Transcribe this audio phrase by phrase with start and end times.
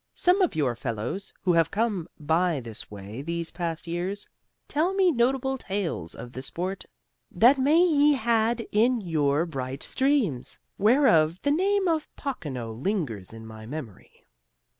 [0.15, 4.27] Some of your fellows, who have come by this way these past years,
[4.67, 6.85] tell me notable tales of the sport
[7.29, 13.45] that may he had in your bright streams, whereof the name of Pocono lingers in
[13.45, 14.25] my memory.